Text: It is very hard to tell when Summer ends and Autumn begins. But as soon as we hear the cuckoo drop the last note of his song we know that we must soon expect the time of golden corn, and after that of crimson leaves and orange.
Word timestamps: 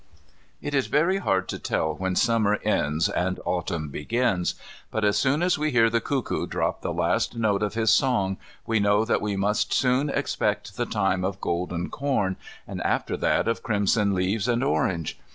It 0.63 0.73
is 0.73 0.87
very 0.87 1.17
hard 1.19 1.47
to 1.49 1.59
tell 1.59 1.93
when 1.93 2.15
Summer 2.15 2.55
ends 2.63 3.07
and 3.07 3.39
Autumn 3.45 3.89
begins. 3.89 4.55
But 4.89 5.05
as 5.05 5.15
soon 5.15 5.43
as 5.43 5.59
we 5.59 5.69
hear 5.69 5.91
the 5.91 6.01
cuckoo 6.01 6.47
drop 6.47 6.81
the 6.81 6.91
last 6.91 7.35
note 7.35 7.61
of 7.61 7.75
his 7.75 7.91
song 7.91 8.37
we 8.65 8.79
know 8.79 9.05
that 9.05 9.21
we 9.21 9.35
must 9.35 9.71
soon 9.71 10.09
expect 10.09 10.75
the 10.75 10.87
time 10.87 11.23
of 11.23 11.39
golden 11.39 11.91
corn, 11.91 12.35
and 12.67 12.81
after 12.81 13.15
that 13.17 13.47
of 13.47 13.61
crimson 13.61 14.15
leaves 14.15 14.47
and 14.47 14.63
orange. 14.63 15.19